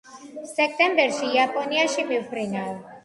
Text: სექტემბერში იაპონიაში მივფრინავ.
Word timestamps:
სექტემბერში 0.51 1.29
იაპონიაში 1.35 2.07
მივფრინავ. 2.13 2.73